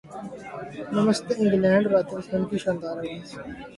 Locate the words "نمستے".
0.95-1.33